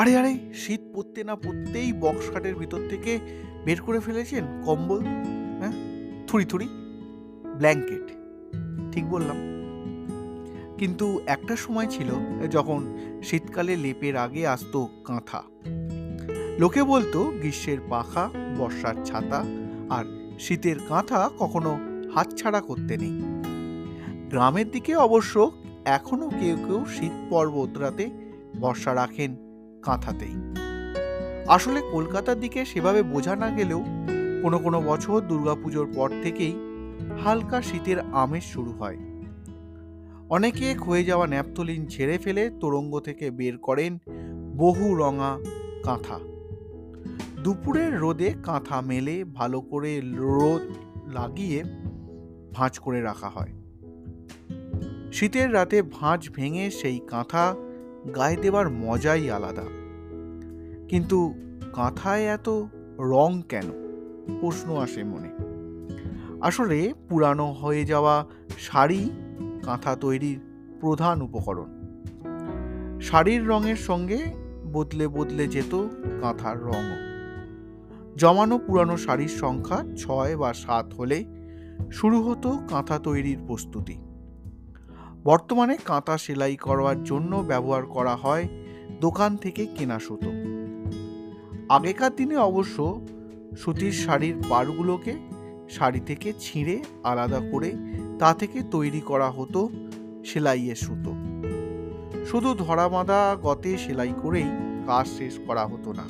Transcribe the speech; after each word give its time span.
আরে 0.00 0.16
আরে, 0.16 0.38
শীত 0.54 0.80
পড়তে 0.94 1.24
না 1.24 1.36
পড়তেই 1.36 1.92
বক্স 1.92 2.32
খাটের 2.32 2.54
ভিতর 2.54 2.80
থেকে 2.88 3.18
বের 3.64 3.82
করে 3.82 4.00
ফেলেছেন 4.00 4.44
কম্বল 4.64 5.00
হ্যাঁ? 5.60 5.72
থুড়ি 6.26 6.44
থুড়ি 6.44 6.68
ব্ল্যাঙ্কেট, 7.58 8.06
ঠিক 8.92 9.08
বললাম। 9.08 9.36
কিন্তু 10.78 11.20
একটা 11.26 11.56
সময় 11.56 11.86
ছিল 11.86 12.10
যখন 12.50 12.96
শীতকালে 13.22 13.76
লেপের 13.76 14.16
আগে 14.16 14.46
আসতো 14.46 14.88
কাঁথা। 15.04 15.42
লোকে 16.58 16.82
বলতো 16.82 17.24
গ্রীষ্মের 17.24 17.78
পাখা, 17.88 18.30
বর্ষার 18.58 18.94
ছাতা, 19.04 19.44
আর 19.90 20.04
শীতের 20.40 20.76
কাঁথা 20.88 21.30
কখনো 21.38 21.78
হাতছাড়া 22.14 22.60
করতে 22.60 22.96
নেই। 22.96 23.22
গ্রামের 24.30 24.70
দিকে 24.70 24.96
অবশ্য 24.96 25.50
এখনও 25.84 26.30
কেউ 26.30 26.56
কেউ 26.56 26.84
শীত 26.84 27.12
পর্বত 27.30 27.78
রাতে 27.78 28.10
বর্ষা 28.60 28.94
রাখেন 28.94 29.49
কাঁথাতেই। 29.82 30.34
আসলে 31.48 31.80
কলকাতার 31.92 32.40
দিকে 32.40 32.64
সেভাবে 32.64 33.02
বোঝা 33.02 33.36
না 33.36 33.48
গেলেও 33.50 33.84
কোনো 34.42 34.58
কোনো 34.58 34.80
বছর 34.80 35.20
দুর্গাপুজোর 35.20 35.88
পর 35.94 36.10
থেকেই 36.22 36.54
হালকা 37.24 37.62
শীতের 37.62 38.00
আমেজ 38.00 38.42
শুরু 38.42 38.72
হয়। 38.72 38.96
অনেকে 40.30 40.74
ক্ষয়ে 40.74 41.04
যাওয়া 41.04 41.26
ন্যাপথলিন 41.26 41.86
ছেড়ে 41.86 42.18
ফেলে 42.18 42.50
তোরঙ্গ 42.60 43.00
থেকে 43.00 43.30
বের 43.30 43.58
করেন 43.58 43.98
বহু 44.56 44.94
রঙা 44.94 45.38
কাঁথা। 45.84 46.18
দুপুরের 47.42 47.98
রোদে 47.98 48.34
কাঁথা 48.42 48.80
মেলে 48.80 49.24
ভালো 49.24 49.60
করে 49.60 50.00
রোদ 50.00 50.62
লাগিয়ে 51.12 51.64
ভাঁজ 52.52 52.78
করে 52.78 53.00
রাখা 53.00 53.28
হয়। 53.28 53.52
শীতের 55.12 55.54
রাতে 55.54 55.82
ভাঁজ 55.82 56.30
ভেঙে 56.30 56.70
সেই 56.70 57.00
কাঁথা 57.06 57.54
গায়ে 58.16 58.36
দেবার 58.36 58.70
মজাই 58.70 59.30
আলাদা। 59.30 59.62
কিন্তু 60.88 61.34
কাঁথায় 61.72 62.24
এত 62.24 62.48
রং 62.98 63.42
কেন? 63.48 63.70
প্রশ্ন 64.40 64.76
আসে 64.76 65.04
মনে। 65.04 65.36
আসলে 66.40 66.94
পুরানো 67.08 67.52
হয়ে 67.52 67.84
যাওয়া 67.84 68.26
শাড়ি 68.58 69.10
কাঁথা 69.62 69.96
তৈরির 69.96 70.40
প্রধান 70.80 71.22
উপকরণ। 71.22 71.80
শাড়ির 73.00 73.48
রঙের 73.48 73.76
সঙ্গে 73.76 74.18
বদলে 74.72 75.08
বদলে 75.08 75.46
যেত 75.46 75.88
কাঁথার 76.20 76.60
রঙও। 76.60 77.10
জমানো 78.16 78.58
পুরানো 78.58 78.96
শাড়ির 78.96 79.28
সংখ্যা 79.28 79.84
ছয় 79.96 80.36
বা 80.36 80.52
সাত 80.52 80.94
হলে 80.94 81.24
শুরু 81.92 82.22
হতো 82.22 82.58
কাঁথা 82.68 82.98
তৈরির 82.98 83.38
প্রস্তুতি। 83.46 83.98
বর্তমানে 85.24 85.76
কাঁথা 85.84 86.18
সেলাই 86.18 86.56
করার 86.56 87.04
জন্য 87.04 87.36
ব্যবহার 87.36 87.84
করা 87.86 88.16
হয় 88.16 88.48
দোকান 89.00 89.36
থেকে 89.36 89.66
কেনা 89.66 89.98
সুতো। 89.98 90.30
আগেকার 91.68 92.16
দিনে 92.16 92.36
অবশ্য 92.36 93.06
সুতির 93.58 93.92
শাড়ির 93.92 94.34
পাড়গুলোকে 94.48 95.14
শাড়ি 95.70 96.00
থেকে 96.00 96.32
ছিঁড়ে 96.40 96.82
আলাদা 97.02 97.40
করে 97.52 97.70
তা 98.18 98.34
থেকে 98.34 98.62
তৈরি 98.70 99.00
করা 99.00 99.30
হতো 99.30 99.70
সেলাইয়ের 100.24 100.76
সুতো। 100.76 101.12
শুধু 102.26 102.54
ধরা 102.54 102.88
বাঁধা 102.88 103.36
গতে 103.42 103.78
সেলাই 103.78 104.14
করেই 104.22 104.48
কাজ 104.86 105.06
শেষ 105.18 105.38
করা 105.46 105.66
হতো 105.66 105.92
না। 105.92 106.06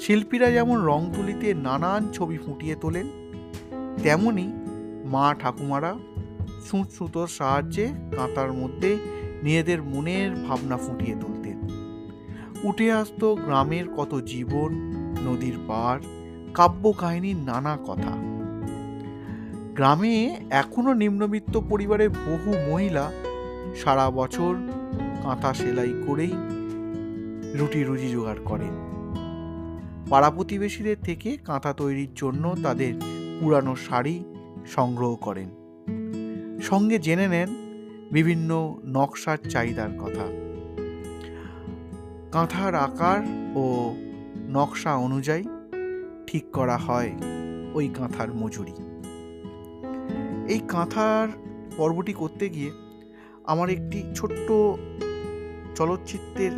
শিল্পীরা 0.00 0.50
যেমন 0.50 0.84
রং 0.84 1.00
তুলিতে 1.16 1.54
নানান 1.54 2.08
ছবি 2.12 2.38
ফুটিয়ে 2.38 2.74
তোলেন, 2.74 3.06
তেমনি 4.02 4.52
মা 5.04 5.34
ঠাকুমারা 5.38 5.94
সুঁচ 6.70 6.92
সুতোর 6.92 7.28
সাহায্যে 7.28 7.88
কাঁটার 8.16 8.52
মধ্যে 8.52 8.98
নিজেদের 9.42 9.82
মনের 9.82 10.30
ভাবনা 10.48 10.76
ফুটিয়ে 10.76 11.16
তুলতেন। 11.20 11.58
উঠে 12.62 12.92
আসতো 12.92 13.34
গ্রামের 13.34 13.84
কত 13.96 14.20
জীবন, 14.26 14.70
নদীর 15.26 15.54
পার 15.66 15.98
কাব্য 16.54 16.92
কাহিনীর 16.92 17.36
নানা 17.36 17.78
কথা। 17.86 18.12
গ্রামে 19.74 20.36
এখনও 20.50 20.94
নিম্নবিত্ত 20.94 21.60
পরিবারের 21.68 22.10
বহু 22.10 22.50
মহিলা 22.70 23.12
সারা 23.84 24.10
বছর 24.10 24.54
কাঁথা 25.22 25.54
সেলাই 25.54 25.92
করেই 26.06 26.32
রুটি 27.58 27.84
রুজি 27.84 28.08
জোগাড় 28.08 28.40
করেন। 28.44 28.74
পাড়া 30.10 30.30
প্রতিবেশীদের 30.30 30.96
থেকে 31.02 31.36
কাঁথা 31.36 31.72
তৈরির 31.72 32.12
জন্য 32.14 32.54
তাদের 32.62 32.92
পুরানো 33.40 33.76
শাড়ি 33.76 34.24
সংগ্রহ 34.66 35.14
করেন। 35.16 35.61
সঙ্গে 36.62 36.96
জেনে 36.98 37.26
নেন 37.28 37.50
বিভিন্ন 38.12 38.50
নকশার 38.86 39.38
চাহিদার 39.48 39.90
কথা। 39.98 40.26
কাঁথার 42.32 42.74
আকার 42.86 43.20
ও 43.54 43.64
নকশা 44.48 44.92
অনুযায়ী 44.96 45.44
ঠিক 46.26 46.44
করা 46.52 46.76
হয় 46.76 47.10
ওই 47.74 47.86
কাঁথার 47.88 48.28
মজুরি। 48.34 48.74
এই 50.48 50.60
কাঁথার 50.68 51.28
পর্বটি 51.76 52.12
করতে 52.12 52.44
গিয়ে 52.48 52.70
আমার 53.44 53.68
একটি 53.70 53.98
ছোট্ট 54.14 54.48
চলচ্চিত্রের 55.74 56.54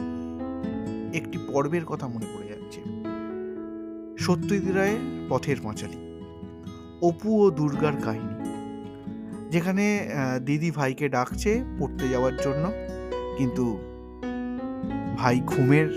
একটি 1.15 1.39
পর্বের 1.53 1.85
কথা 1.85 2.07
মনে 2.09 2.27
পড়ে 2.33 2.47
যাচ্ছে। 2.49 2.81
সত্যজিৎ 4.19 4.67
রায়ের 4.75 5.03
পথের 5.29 5.59
পাঁচালী, 5.63 6.01
অপু 7.03 7.31
ও 7.45 7.47
দুর্গার 7.51 7.97
কাহিনী। 8.05 8.34
যেখানে 9.55 9.85
দিদি 10.47 10.71
ভাইকে 10.71 11.07
ডাকছে 11.09 11.51
পড়তে 11.79 12.05
যাওয়ার 12.09 12.35
জন্য। 12.37 12.65
কিন্তু 13.39 13.65
ভাই 15.17 15.37
ঘুমের 15.47 15.89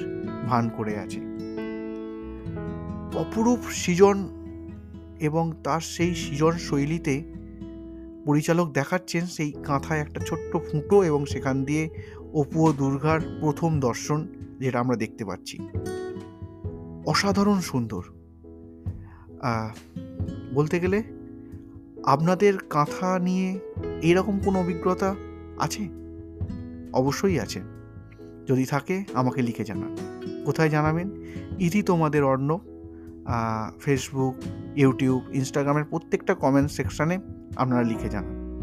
ভান 0.47 0.65
করে 0.77 0.93
আছে। 0.99 1.19
অপরূপ 3.17 3.59
সৃজন 3.71 4.17
এবং 5.19 5.45
তার 5.63 5.81
সেই 5.81 6.11
সৃজন 6.15 6.51
শৈলীতে 6.51 7.15
পরিচালক 8.25 8.67
দেখাচ্ছেন 8.73 9.23
সেই 9.25 9.51
কাঁথায় 9.65 9.99
একটা 9.99 10.19
ছোট্ট 10.25 10.51
ফুটো 10.67 10.97
এবং 11.03 11.21
সেখান 11.25 11.55
দিয়ে 11.63 11.83
অপু 12.33 12.59
ও 12.67 12.73
দুর্গার 12.73 13.21
প্রথম 13.41 13.71
দর্শন, 13.79 14.19
যেটা 14.59 14.77
আমরা 14.79 14.95
দেখতে 14.95 15.23
পাচ্ছি। 15.25 15.55
অসাধারণ 17.05 17.59
সুন্দর। 17.61 18.03
বলতে 20.53 20.75
গেলে 20.79 20.99
আপনাদের 22.07 22.57
কাঁথা 22.57 23.19
নিয়ে 23.19 23.59
এইরকম 24.01 24.39
কোনো 24.39 24.59
অভিজ্ঞতা 24.59 25.15
আছে? 25.59 25.87
অবশ্যই 26.93 27.39
আছে। 27.39 27.61
যদি 28.47 28.65
থাকে, 28.65 29.03
আমাকে 29.13 29.41
লিখে 29.41 29.63
জানান। 29.63 29.95
কোথায় 30.45 30.69
জানাবেন? 30.69 31.09
ইতি 31.59 31.83
তোমাদের 31.83 32.23
অর্ণ 32.23 32.57
ফেসবুক 33.79 34.35
ইউটিউব 34.75 35.21
ইনস্টাগ্রামের 35.33 35.83
প্রত্যেকটা 35.83 36.33
কমেন্ট 36.33 36.71
সেকশানে 36.71 37.19
আপনারা 37.57 37.83
লিখে 37.83 38.09
জানান। 38.09 38.59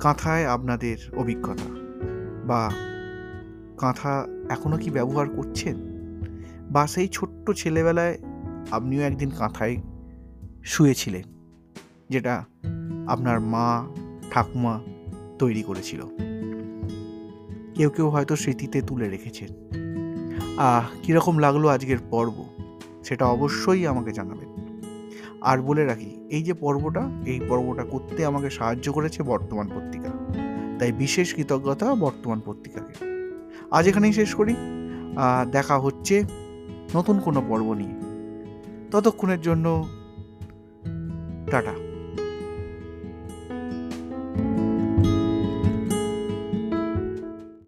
কাঁথায় 0.00 0.46
আপনাদের 0.46 0.96
অভিজ্ঞতা 1.16 1.70
বা 2.46 2.70
কাঁথা 3.78 4.26
এখনও 4.48 4.76
কি 4.76 4.90
ব্যবহার 4.90 5.28
করছেন? 5.28 5.76
বা 6.70 6.86
সেই 6.86 7.08
ছোট্ট 7.08 7.50
ছেলেবেলায় 7.50 8.18
আপনিও 8.70 9.02
একদিন 9.02 9.30
কাঁথায় 9.30 9.76
শুয়েছিলেন? 10.64 11.37
যেটা 12.10 12.44
আপনার 13.06 13.40
মা, 13.40 13.86
ঠাকুমা 14.30 14.80
তৈরি 15.38 15.62
করেছিল। 15.62 16.00
কেউ 17.74 17.90
কেউ 17.90 18.08
হয়তো 18.08 18.36
স্মৃতিতে 18.36 18.82
তুলে 18.82 19.08
রেখেছেন। 19.08 19.48
আহ, 20.58 20.84
কীরকম 21.02 21.38
লাগল 21.38 21.68
আজকের 21.68 21.98
পর্ব? 22.10 22.44
সেটা 23.04 23.26
অবশ্যই 23.26 23.86
আমাকে 23.86 24.12
জানাবেন। 24.12 24.48
আর 25.40 25.58
বলে 25.58 25.86
রাখি, 25.86 26.26
এই 26.30 26.42
যে 26.42 26.54
পর্বটা, 26.54 27.08
এই 27.26 27.40
পর্বটা 27.48 27.84
করতে 27.84 28.26
আমাকে 28.26 28.50
সাহায্য 28.50 28.92
করেছে 28.92 29.22
বর্তমান 29.22 29.68
পত্রিকা। 29.68 30.08
তাই 30.78 30.92
বিশেষ 30.92 31.34
কৃতজ্ঞতা 31.34 31.94
বর্তমান 31.94 32.40
পত্রিকাকে। 32.46 32.94
আজ 33.70 33.88
এখানেই 33.88 34.12
শেষ 34.12 34.34
করি। 34.34 34.56
দেখা 35.50 35.78
হচ্ছে 35.78 36.24
নতুন 36.94 37.18
কোনো 37.18 37.42
পর্ব 37.48 37.74
নিয়ে। 37.74 37.94
ততক্ষণের 38.90 39.40
জন্য 39.40 39.88
টাটা। 41.50 41.87